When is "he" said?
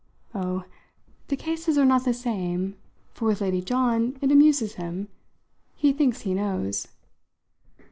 5.75-5.93, 6.21-6.33